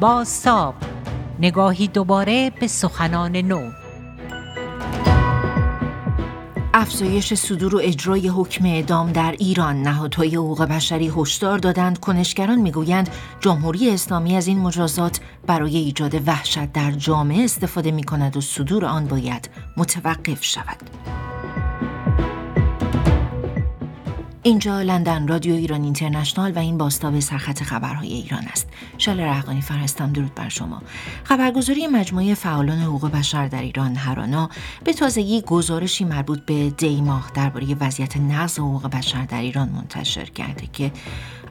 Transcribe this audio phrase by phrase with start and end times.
[0.00, 0.74] باستاب
[1.40, 3.70] نگاهی دوباره به سخنان نو.
[6.74, 9.82] افزایش صدور و اجرای حکم اعدام در ایران.
[9.82, 11.98] نهادهای حقوق بشری هشدار دادند.
[11.98, 13.10] کنشگران می‌گویند
[13.40, 18.84] جمهوری اسلامی از این مجازات برای ایجاد وحشت در جامعه استفاده می کند و صدور
[18.84, 20.76] آن باید متوقف شود.
[24.42, 28.68] اینجا لندن رادیو ایران اینترنشنال و این باستاب سرخط خبرهای ایران است.
[28.98, 30.82] شال رحقانی فرستم درود بر شما.
[31.24, 34.50] خبرگزاری مجموعه فعالان حقوق بشر در ایران هرانا
[34.84, 40.66] به تازگی گزارشی مربوط به دیماه درباره وضعیت نقض حقوق بشر در ایران منتشر کرده
[40.72, 40.92] که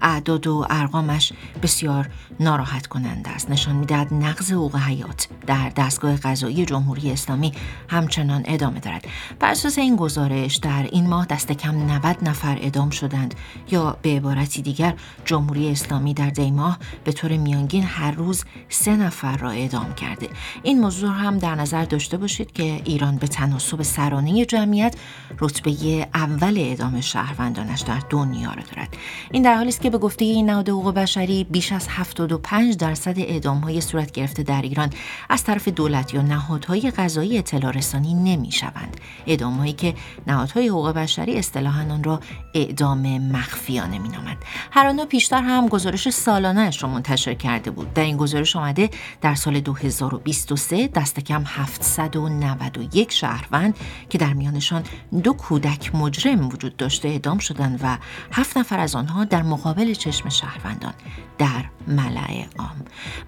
[0.01, 3.51] اعداد و ارقامش بسیار ناراحت کننده است.
[3.51, 7.51] نشان می‌دهد نقض حقوق حیات در دستگاه قضایی جمهوری اسلامی
[7.89, 9.05] همچنان ادامه دارد.
[9.39, 13.35] بر اساس این گزارش در این ماه دست کم 90 نفر اعدام شدند
[13.71, 14.93] یا به عبارتی دیگر
[15.25, 20.29] جمهوری اسلامی در دی ماه به طور میانگین هر روز سه نفر را اعدام کرده.
[20.63, 24.95] این موضوع هم در نظر داشته باشید که ایران به تناسب سرانه جمعیت
[25.39, 28.97] رتبه اول اعدام شهروندانش در دنیا را دارد.
[29.31, 33.19] این در حالی است که به گفته این نهاد حقوق بشری بیش از 75 درصد
[33.19, 34.89] اعدام های صورت گرفته در ایران
[35.29, 38.97] از طرف دولت یا نهادهای قضایی اطلاع رسانی نمی شوند.
[39.27, 39.93] اعدام هایی که
[40.27, 42.19] نهادهای حقوق بشری اصطلاحا آن را
[42.53, 44.37] اعدام مخفیانه می نامند.
[44.71, 47.93] هر پیشتر هم گزارش سالانه را منتشر کرده بود.
[47.93, 48.89] در این گزارش آمده
[49.21, 53.77] در سال 2023 دست کم 791 شهروند
[54.09, 54.83] که در میانشان
[55.23, 57.97] دو کودک مجرم وجود داشته اعدام شدند و
[58.31, 60.93] هفت نفر از آنها در مقابل مقابل چشم شهروندان.
[61.37, 62.75] در ملع عام.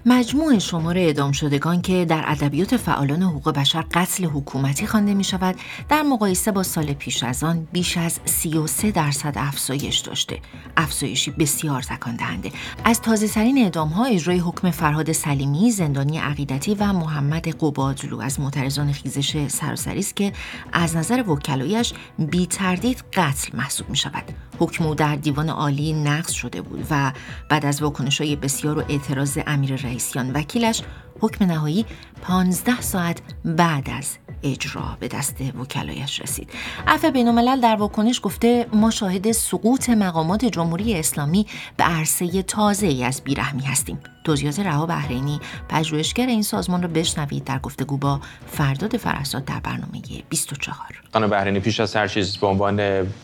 [0.06, 5.56] مجموع شمار اعدام شدگان که در ادبیات فعالان حقوق بشر قتل حکومتی خوانده می شود
[5.88, 10.38] در مقایسه با سال پیش از آن بیش از 33 درصد افزایش داشته.
[10.76, 12.52] افزایشی بسیار تکان دهنده
[12.84, 18.20] از تازه ترین اعدام ها اجرای حکم فرهاد سلیمی زندانی عقیدتی و محمد قبادلو.
[18.20, 20.32] از معترضان خیزش سراسری است که
[20.72, 24.24] از نظر وکلایش بی تردید قتل محسوب می شود
[24.58, 27.12] حکم او در دیوان عالی نقض شده بود و
[27.48, 30.82] بعد از واکنش های بسیار و اعتراض امیر رئیسیان وکیلش
[31.20, 31.86] حکم نهایی
[32.22, 36.50] 15 ساعت بعد از اجرا به دست وکلایش رسید.
[36.86, 41.46] عفو بین در واکنش گفته ما شاهد سقوط مقامات جمهوری اسلامی
[41.76, 43.98] به عرصه تازه ای از بیرحمی هستیم.
[44.24, 50.02] توضیحات رها بحرینی پژوهشگر این سازمان را بشنوید در گفتگو با فرداد فرحزاد در برنامه
[50.28, 52.80] 24 خانم بحرینی پیش از هر چیز به عنوان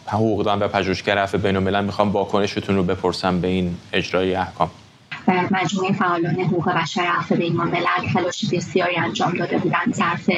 [0.07, 4.71] حقوقدان و پژوهشگر عفو بین الملل می‌خوام واکنشتون رو بپرسم به این اجرای احکام
[5.29, 10.31] مجموعه فعالان حقوق بشر عفو بین ملل تلاش بسیاری انجام داده بودند ظرف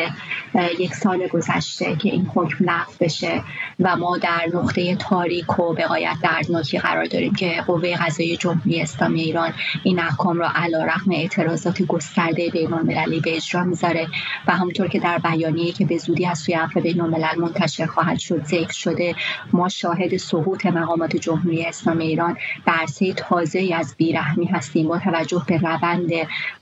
[0.78, 3.43] یک سال گذشته که این حکم لغو بشه
[3.81, 9.21] و ما در نقطه تاریک و بقایت دردناکی قرار داریم که قوه قضایی جمهوری اسلامی
[9.21, 9.53] ایران
[9.83, 14.07] این احکام را علا رقم اعتراضات گسترده بین المللی به اجرا می‌ذاره
[14.47, 18.19] و همونطور که در بیانیه که به زودی از سوی عفو بین الملل منتشر خواهد
[18.19, 19.15] شد ذکر شده
[19.53, 22.37] ما شاهد سقوط مقامات جمهوری اسلامی ایران
[22.67, 24.80] عرصه تازه از بیرحمی هستیم.
[24.89, 26.11] با توجه به روند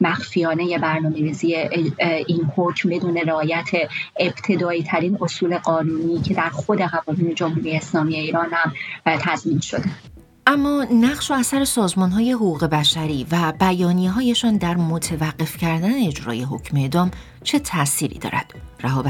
[0.01, 1.55] مخفیانه برنامه ریزی
[2.27, 3.69] این حکم بدون رعایت
[4.21, 8.73] ابتدایی ترین اصول قانونی که در خود قوانین جمهوری اسلامی ایران هم
[9.05, 9.89] تضمین شده
[10.47, 16.43] اما نقش و اثر سازمان های حقوق بشری و بیانی هایشان در متوقف کردن اجرای
[16.43, 17.11] حکم اعدام
[17.45, 19.03] چه تأثیری دارد؟ رها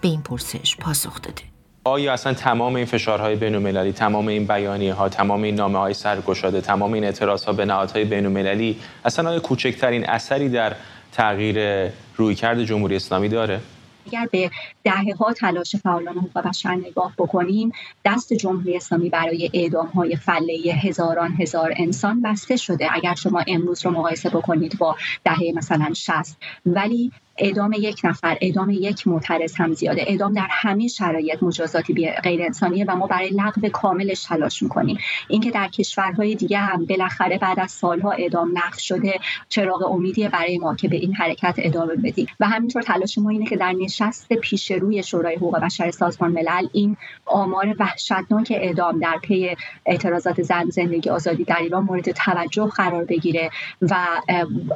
[0.00, 1.42] به این پرسش پاسخ داده.
[1.84, 5.94] آیا اصلا تمام این فشارهای بین المللی تمام این بیانیه ها تمام این نامه های
[5.94, 10.76] سرگشاده تمام این اعتراض ها به نهادهای بین اصلا آیا کوچکترین اثری در
[11.12, 13.60] تغییر رویکرد جمهوری اسلامی داره؟
[14.06, 14.50] اگر به
[14.84, 17.72] دهه ها تلاش فعالان حقوق بشر نگاه بکنیم
[18.04, 22.88] دست جمهوری اسلامی برای اعدام های فله هزاران هزار انسان بسته شده.
[22.90, 28.70] اگر شما امروز رو مقایسه بکنید با دهه مثلا 60 ولی اعدام یک نفر اعدام
[28.70, 30.02] یک معترض هم زیاده.
[30.06, 34.98] اعدام در همه شرایط مجازاتی غیر انسانیه و ما برای لغو کاملش تلاش می‌کنیم.
[35.28, 40.58] اینکه در کشورهای دیگه هم بالاخره بعد از سالها اعدام نقض شده چراغ امیدی برای
[40.58, 42.26] ما که به این حرکت ادامه بدیم.
[42.40, 46.68] و همینطور تلاش ما اینه که در نشست پیش روی شورای حقوق بشر سازمان ملل
[46.72, 46.96] این
[47.26, 49.56] آمار وحشتناک اعدام در پی
[49.86, 53.50] اعتراضات زن زندگی آزادی در ایران مورد توجه قرار بگیره
[53.82, 54.06] و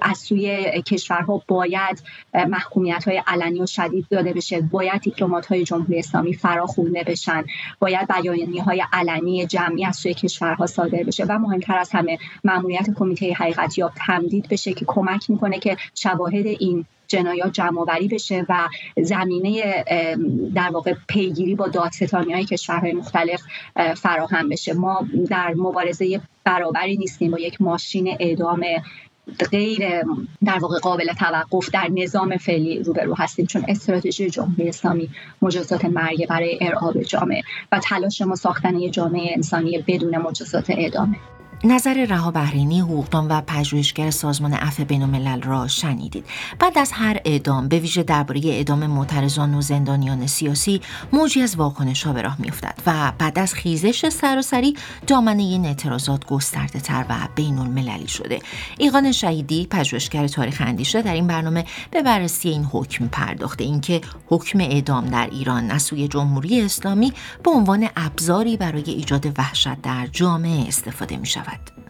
[0.02, 2.02] از سوی کشورها باید
[2.46, 4.60] محکومیت های علنی و شدید داده بشه.
[4.60, 7.44] باید دیپلمات های جمهوری اسلامی فراخونده بشن.
[7.78, 11.24] باید بیانیه های علنی جمعی از سوی کشورها صادر بشه.
[11.24, 16.46] و مهمتر از همه ماموریت کمیته حقیقت یافت تمدید بشه که کمک می‌کنه که شواهد
[16.46, 18.68] این جنایات جمع بشه و
[19.02, 19.84] زمینه
[20.54, 23.42] در واقع پیگیری با دادستانی های کشورهای مختلف
[23.96, 24.74] فراهم بشه.
[24.74, 28.64] ما در مبارزه برابری نیستیم با یک ماشین اعدام
[29.50, 30.02] غیر
[30.44, 35.10] در واقع قابل توقف در نظام فعلی روبرو هستیم چون استراتژی جمهوری اسلامی
[35.42, 37.42] مجازات مرگ برای ارعاب جامعه
[37.72, 41.16] و تلاش ما ساختن یه جامعه انسانی بدون مجازات اعدامه.
[41.64, 46.24] نظر رها بحرینی حقوقدان و پژوهشگر سازمان عفو بینالملل را شنیدید.
[46.58, 50.80] بعد از هر اعدام به ویژه درباره اعدام معترضان و زندانیان سیاسی
[51.12, 54.76] موجی از واکنش ها به راه میافتد و بعد از خیزش سراسری
[55.06, 58.38] دامنه این اعتراضات گسترده تر و بین المللی شده.
[58.78, 63.64] ایقان شهیدی پژوهشگر تاریخ اندیشه در این برنامه به بررسی این حکم پرداخته.
[63.64, 67.12] اینکه حکم اعدام در ایران از سوی جمهوری اسلامی
[67.42, 71.45] به عنوان ابزاری برای ایجاد وحشت در جامعه استفاده می شود.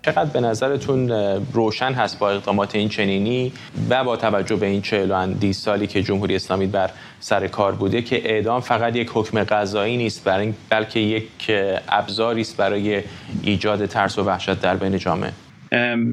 [0.07, 1.11] چقدر به نظرتون
[1.53, 3.53] روشن هست با اقدامات این چنینی
[3.91, 8.03] و با توجه به این چهل اندی سالی که جمهوری اسلامی بر سر کار بوده
[8.03, 10.29] که اعدام فقط یک حکم قضایی نیست
[10.71, 11.51] بلکه یک
[11.89, 13.03] ابزاری است برای
[13.43, 15.33] ایجاد ترس و وحشت در بین جامعه؟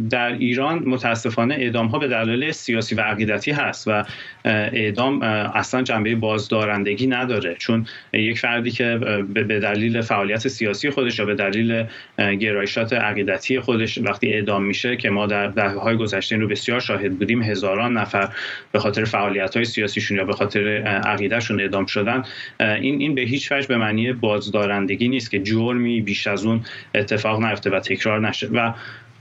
[0.09, 4.03] در ایران متاسفانه اعدام ها به دلایل سیاسی و عقیدتی هست و
[4.45, 7.55] اعدام اصلا جنبه بازدارندگی نداره.
[7.55, 8.97] چون یک فردی که
[9.33, 11.83] به دلیل فعالیت سیاسی خودش یا به دلیل
[12.17, 17.17] گرایشات عقیدتی خودش وقتی اعدام میشه که ما در دهه های گذشته رو بسیار شاهد
[17.19, 18.29] بودیم هزاران نفر
[18.71, 20.67] به خاطر فعالیت های سیاسیشون یا به خاطر
[21.05, 22.23] عقیدهشون اعدام شدن.
[22.59, 26.61] این این به هیچ وجه به معنی بازدارندگی نیست که جرمی بیش از اون
[26.95, 28.47] اتفاق نیفته و تکرار نشه.
[28.47, 28.73] و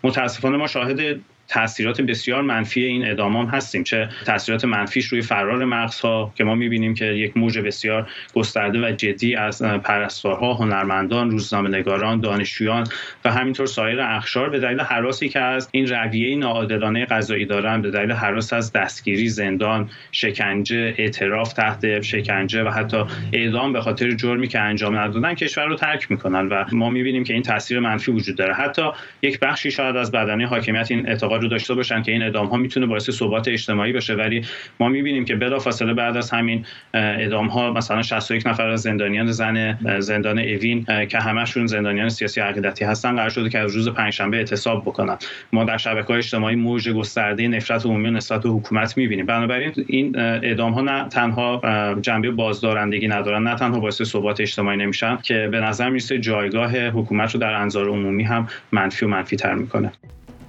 [0.04, 1.20] متاسفانه ما شاهد
[1.52, 6.94] تاثیرات بسیار منفی این اعدام هستیم چه تاثیرات منفیش روی فرار مغزها که ما می‌بینیم
[6.94, 12.87] که یک موج بسیار گسترده و جدی از پرستارها هنرمندان روزنامه‌نگاران دانشجویان
[13.25, 17.90] و همینطور سایر اخشار به دلیل حراسی که از این رویه ناعادلانه قضایی دارن به
[17.90, 24.49] دلیل حراس از دستگیری زندان شکنجه اعتراف تحت شکنجه و حتی اعدام به خاطر جرمی
[24.49, 28.37] که انجام ندادن کشور رو ترک می‌کنن و ما می‌بینیم که این تاثیر منفی وجود
[28.37, 28.54] داره.
[28.54, 28.82] حتی
[29.22, 32.56] یک بخشی شاید از بدنه حاکمیت این اعتقاد رو داشته باشن که این اعدام ها
[32.56, 34.14] می‌تونه باعث ثبات اجتماعی بشه.
[34.14, 34.44] ولی
[34.80, 39.78] ما می‌بینیم که بلافاصله بعد از همین اعدام ها مثلا 61 نفر از زندانیان زن
[39.98, 44.82] زندان اوین که همشون زندانیان سیاسی عقیدتی هستن قرار شده که از روز پنجشنبه اعتصاب
[44.82, 45.16] بکنن.
[45.52, 49.26] ما در شبکه های اجتماعی موج گسترده نفرت عمومی نسبت به حکومت می‌بینیم.
[49.26, 51.60] بنابراین این اعدام ها نه تنها
[52.02, 57.34] جنبه بازدارندگی ندارن نه تنها باعث ثبات اجتماعی نمیشن که به نظر می‌رسه جایگاه حکومت
[57.34, 59.92] رو در انظار عمومی هم منفی و منفی تر می‌کنه.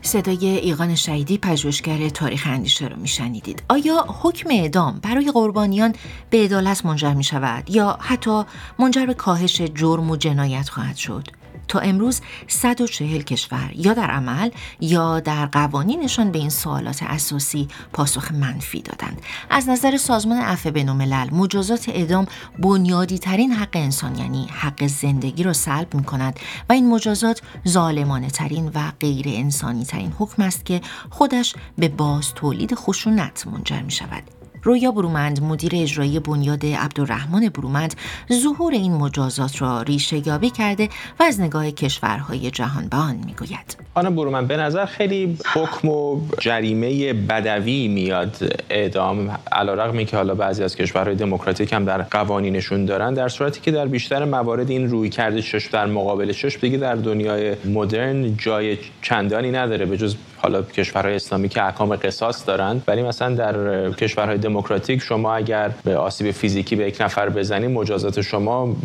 [0.05, 3.63] صدای ایقان شهیدی پژوهشگر تاریخ اندیشه رو میشنیدید.
[3.69, 5.95] آیا حکم اعدام برای قربانیان
[6.29, 8.43] به عدالت منجر می شود یا حتی
[8.79, 11.27] منجر به کاهش جرم و جنایت خواهد شد؟
[11.67, 14.49] تا امروز 140 کشور یا در عمل
[14.79, 19.21] یا در قوانینشان به این سوالات اساسی پاسخ منفی دادند.
[19.49, 22.27] از نظر سازمان عفو بینالملل مجازات اعدام
[22.59, 26.39] بنیادی ترین حق انسان یعنی حق زندگی را سلب می کند
[26.69, 32.33] و این مجازات ظالمانه ترین و غیر انسانی ترین حکم است که خودش به باز
[32.33, 34.23] تولید خشونت منجر می شود
[34.63, 37.95] رویا برومند مدیر اجرایی بنیاد عبدالرحمن برومند
[38.33, 40.89] ظهور این مجازات را ریشه یابی کرده
[41.19, 43.77] و از نگاه کشورهای جهان به آن می‌گوید.
[43.93, 48.37] خانم برومند به نظر خیلی حکم و جریمه بدوی میاد.
[48.69, 53.71] اعدام علیرغم که حالا بعضی از کشورهای دموکراتیک هم در قوانینشون دارن در صورتی که
[53.71, 58.77] در بیشتر موارد این روی کرده چشم در مقابل چشم دیگه در دنیای مدرن جای
[59.01, 64.37] چندانی نداره به جز حالا کشورهای اسلامی که احکام قصاص دارند ولی مثلا در کشورهای
[64.37, 68.75] دموکراتیک شما اگر به آسیب فیزیکی به یک نفر بزنید مجازات شما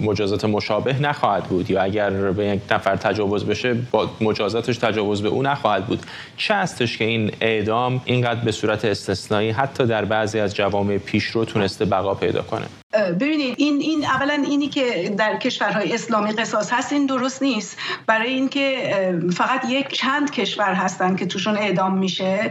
[0.00, 1.70] مجازات مشابه نخواهد بود.
[1.70, 6.06] یا اگر به یک نفر تجاوز بشه با مجازاتش تجاوز به او نخواهد بود.
[6.36, 11.44] چه هستش که این اعدام اینقدر به صورت استثنایی حتی در بعضی از جوامع پیشرو
[11.44, 16.92] تونسته بقا پیدا کنه؟ ببینید این این اولا اینی که در کشورهای اسلامی قصاص هست
[16.92, 17.78] این درست نیست.
[18.06, 18.94] برای اینکه
[19.36, 22.50] فقط یک چند کشور هستن که توشون اعدام میشه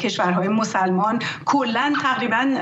[0.00, 1.22] کشورهای مسلمان.
[1.44, 2.56] کلا تقریبا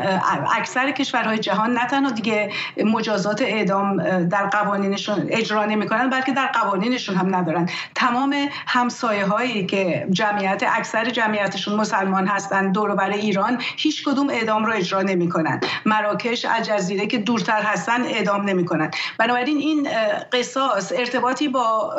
[0.56, 2.50] اکثر کشورهای جهان نه تنها دیگه
[2.84, 3.96] مجازات اعدام
[4.28, 7.68] در قوانینشون اجرا نمی‌کنن بلکه در قوانینشون هم ندارن.
[7.94, 14.64] تمام همسایه هایی که جمعیت اکثر جمعیتشون مسلمان هستن دور بر ایران هیچ کدوم اعدام
[14.64, 15.60] رو اجرا نمی‌کنن.
[15.86, 18.90] مراکش الجزیره که دورتر هستن اعدام نمی‌کنن.
[19.18, 19.88] بنابراین این
[20.32, 21.94] قصاص ارتباطی با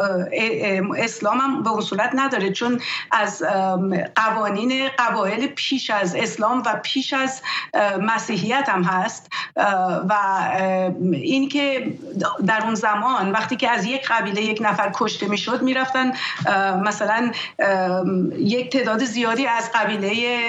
[0.98, 2.82] اسلام هم به صورت نداره چون
[3.12, 3.44] از
[4.16, 7.42] قوانین قبایل پیش از اسلام و پیش از
[8.02, 9.30] مسیحیت هم هست.
[10.10, 10.16] و
[11.12, 11.94] این که
[12.48, 16.12] در اون زمان وقتی که از یک قبیله یک نفر کشته می‌شد می‌رفتن
[16.86, 17.32] مثلا
[18.38, 20.40] یک تعداد زیادی از قبیله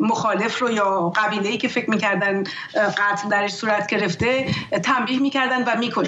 [0.00, 2.44] مخالف رو یا قبیله ای که فکر می‌کردن
[2.74, 4.46] قتل درش صورت گرفته
[4.82, 6.06] تنبیه می‌کردن و میکش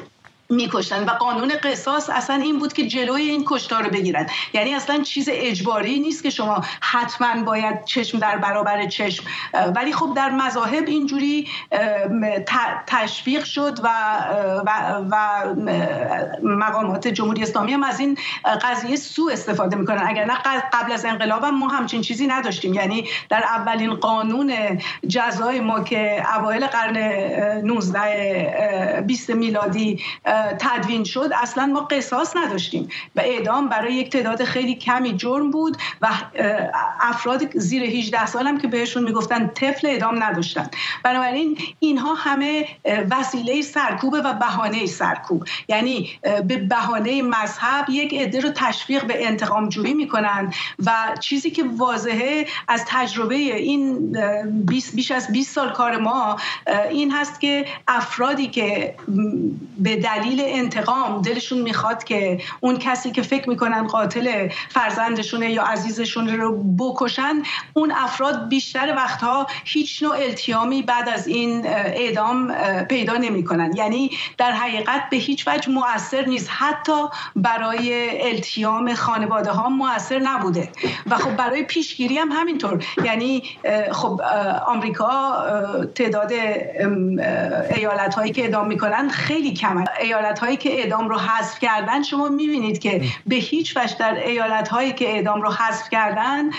[0.53, 1.05] میکشتن.
[1.05, 4.27] و قانون قصاص اصلا این بود که جلوی این کشتار رو بگیرن.
[4.53, 9.25] یعنی اصلا چیز اجباری نیست که شما حتما باید چشم در برابر چشم
[9.77, 11.49] ولی خب در مذاهب اینجوری
[12.87, 13.89] تشویق شد و,
[14.67, 14.71] و,
[15.11, 15.45] و
[16.43, 18.19] مقامات جمهوری اسلامی هم از این
[18.63, 20.03] قضیه سو استفاده می‌کنن.
[20.07, 20.35] اگر نه
[20.73, 22.75] قبل از انقلاب هم ما همچین چیزی نداشتیم.
[22.75, 24.53] یعنی در اولین قانون
[25.09, 26.97] جزای ما که اوایل قرن
[27.65, 30.01] 19 20 میلادی
[30.59, 35.77] تدوین شد اصلا ما قصاص نداشتیم و اعدام برای یک تعداد خیلی کمی جرم بود
[36.03, 36.09] و
[37.01, 40.71] افراد زیر 18 سال هم که بهشون می‌گفتن طفل اعدام نداشتن.
[41.05, 42.69] بنابراین اینها همه
[43.11, 45.45] وسیله سرکوبه و بهانه سرکوب.
[45.69, 50.53] یعنی به بهانه مذهب یک عده رو تشویق به انتقام جویی می‌کنن
[50.87, 54.13] و چیزی که واضحه از تجربه این
[54.67, 56.37] 20 بیش از 20 سال کار ما
[56.91, 58.95] این هست که افرادی که
[59.79, 66.29] به دلیل انتقام دلشون می‌خواد که اون کسی که فکر می‌کنن قاتل فرزندشونه یا عزیزشون
[66.29, 67.43] رو بکشن
[67.75, 72.53] اون افراد بیشتر وقتها هیچ نوع التیامی بعد از این اعدام
[72.85, 73.73] پیدا نمی‌کنن.
[73.77, 76.49] یعنی در حقیقت به هیچ وجه مؤثر نیست.
[76.51, 76.93] حتی
[77.37, 80.69] برای التیام خانواده ها مؤثر نبوده.
[81.11, 82.85] و خب برای پیشگیری هم همینطور.
[83.05, 83.43] یعنی
[83.93, 84.21] خب
[84.67, 85.37] آمریکا
[85.95, 86.33] تعداد
[87.77, 89.85] ایالت هایی که اعدام می‌کنن خیلی کمه.
[90.23, 94.69] ایالت هایی که اعدام رو حذف کردن شما می‌بینید که به هیچ وجه در ایالت
[94.69, 96.51] هایی که اعدام رو حذف کردن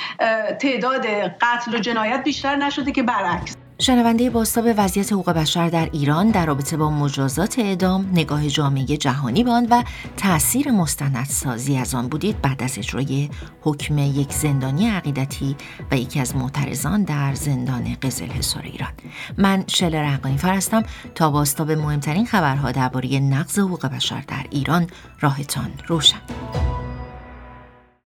[0.60, 1.08] تعداد
[1.42, 3.63] قتل و جنایت بیشتر نشده که برعکس.
[3.80, 8.86] شنونده باستا به وضعیت حقوق بشر در ایران در رابطه با مجازات اعدام نگاه جامعه
[8.86, 9.84] جهانی به آن و
[10.18, 12.42] تاثیر مستندسازی از آن بودید.
[12.42, 13.30] بعد از اجرای
[13.62, 15.56] حکم یک زندانی عقیدتی
[15.92, 18.92] و یکی از معترضان در زندان قزل حصار ایران.
[19.38, 20.84] من شل رقانی فرستم
[21.16, 24.88] تا باستا به مهمترین خبرها درباره نقض حقوق بشر در ایران.
[25.20, 26.22] راهتان روشن.